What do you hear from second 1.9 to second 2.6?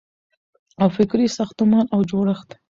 او جوړښت